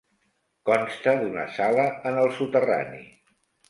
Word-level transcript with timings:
Consta 0.69 1.15
d'una 1.21 1.45
sala 1.59 1.87
en 2.13 2.21
el 2.25 2.35
soterrani. 2.43 3.09